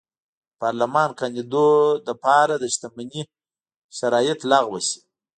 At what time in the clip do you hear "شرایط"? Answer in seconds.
3.97-4.39